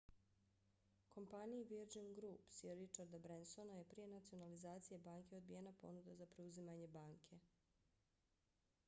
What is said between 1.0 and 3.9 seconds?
kompaniji virgin group sir richarda bransona je